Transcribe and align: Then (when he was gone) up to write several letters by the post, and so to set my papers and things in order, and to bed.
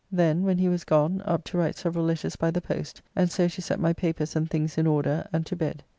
Then 0.11 0.41
(when 0.41 0.57
he 0.57 0.67
was 0.67 0.83
gone) 0.83 1.21
up 1.25 1.43
to 1.43 1.59
write 1.59 1.77
several 1.77 2.05
letters 2.05 2.35
by 2.35 2.49
the 2.49 2.59
post, 2.59 3.03
and 3.15 3.29
so 3.31 3.47
to 3.47 3.61
set 3.61 3.79
my 3.79 3.93
papers 3.93 4.35
and 4.35 4.49
things 4.49 4.79
in 4.79 4.87
order, 4.87 5.27
and 5.31 5.45
to 5.45 5.55
bed. 5.55 5.83